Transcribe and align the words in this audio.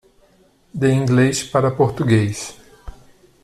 De 0.73 0.89
Inglês 0.91 1.43
para 1.43 1.69
Português. 1.69 2.57